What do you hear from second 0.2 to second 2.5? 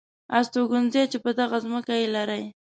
استوګنځي چې په دغه ځمکه یې لرئ.